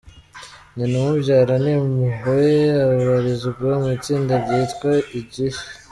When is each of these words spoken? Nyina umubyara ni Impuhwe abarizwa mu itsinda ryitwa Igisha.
Nyina 0.75 0.95
umubyara 1.01 1.53
ni 1.63 1.71
Impuhwe 1.79 2.47
abarizwa 2.83 3.71
mu 3.81 3.89
itsinda 3.97 4.33
ryitwa 4.43 4.91
Igisha. 5.19 5.65